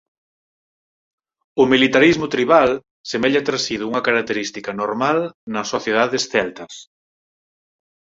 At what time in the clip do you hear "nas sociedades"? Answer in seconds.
5.53-6.23